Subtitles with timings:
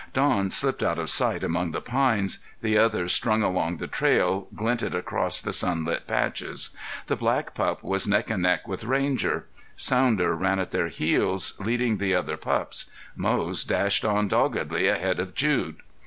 [0.13, 2.39] Don slipped out of sight among the pines.
[2.63, 6.71] The others strung along the trail, glinted across the sunlit patches.
[7.05, 9.45] The black pup was neck and neck with Ranger.
[9.75, 12.89] Sounder ran at their heels, leading the other pups.
[13.15, 15.75] Moze dashed on doggedly ahead of Jude.